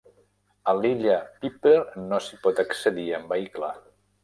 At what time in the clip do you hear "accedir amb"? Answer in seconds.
2.67-3.37